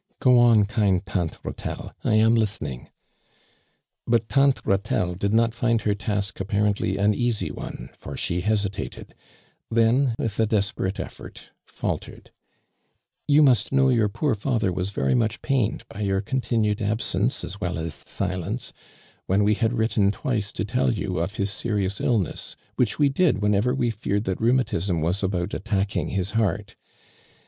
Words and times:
"Go 0.19 0.39
on, 0.39 0.65
kind 0.65 1.05
tante 1.05 1.37
Ritelle, 1.43 1.93
I 2.03 2.15
am 2.15 2.33
listen 2.33 2.65
in?." 2.65 2.87
But 4.07 4.27
tante 4.29 4.61
Rivtelle 4.65 5.13
di»l 5.19 5.29
not 5.31 5.53
find 5.53 5.81
her 5.83 5.93
task 5.93 6.39
apparently 6.39 6.97
an 6.97 7.13
easy 7.13 7.51
one, 7.51 7.91
for 7.95 8.17
she 8.17 8.41
hesitated— 8.41 9.13
then, 9.79 10.15
with 10.17 10.39
a 10.39 10.47
desperate 10.47 10.99
effort, 10.99 11.51
faltered:" 11.67 12.31
You 13.27 13.43
must 13.43 13.71
know 13.71 13.89
your 13.89 14.09
poor 14.09 14.33
father 14.33 14.71
Wfas 14.71 14.91
very 14.91 15.13
much 15.13 15.39
pained 15.43 15.83
by 15.87 15.99
your 16.01 16.21
continued 16.21 16.81
ab 16.81 16.99
sence, 17.03 17.43
as 17.43 17.61
well 17.61 17.77
as 17.77 18.03
silence, 18.07 18.73
when 19.27 19.43
we 19.43 19.53
had 19.53 19.71
written 19.71 20.09
twice 20.11 20.51
to 20.53 20.65
tell 20.65 20.91
you 20.91 21.19
of 21.19 21.35
his 21.35 21.51
serious 21.51 22.01
illness, 22.01 22.55
which 22.75 22.97
we 22.97 23.07
did 23.09 23.39
whenever 23.43 23.75
we 23.75 23.91
feared 23.91 24.23
that 24.23 24.39
rheu 24.39 24.59
matism 24.63 25.03
was 25.03 25.21
about 25.21 25.53
attacking 25.53 26.07
his 26.07 26.31
heart. 26.31 26.75